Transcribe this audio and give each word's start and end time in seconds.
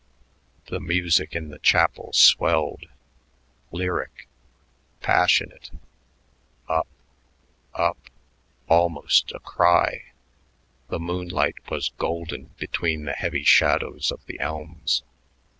The 0.65 0.79
music 0.79 1.35
in 1.35 1.49
the 1.49 1.59
chapel 1.59 2.11
swelled, 2.13 2.85
lyric, 3.71 4.27
passionate 4.99 5.69
up! 6.67 6.87
up! 7.75 8.09
almost 8.67 9.31
a 9.31 9.37
cry. 9.39 10.05
The 10.89 10.97
moonlight 10.99 11.69
was 11.69 11.91
golden 11.99 12.45
between 12.57 13.05
the 13.05 13.11
heavy 13.13 13.43
shadows 13.43 14.11
of 14.11 14.25
the 14.25 14.39
elms. 14.39 15.03